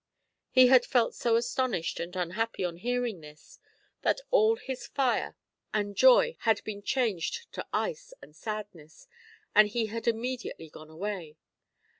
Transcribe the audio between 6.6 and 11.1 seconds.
been changed to ice and sadness, and he had immediately gone